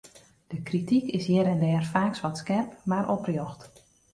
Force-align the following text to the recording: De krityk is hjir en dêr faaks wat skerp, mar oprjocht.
De 0.51 0.57
krityk 0.67 1.03
is 1.17 1.25
hjir 1.27 1.47
en 1.53 1.61
dêr 1.63 1.83
faaks 1.91 2.21
wat 2.25 2.39
skerp, 2.41 2.71
mar 2.89 3.05
oprjocht. 3.17 3.61